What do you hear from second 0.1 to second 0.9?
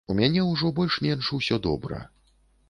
У мяне ўжо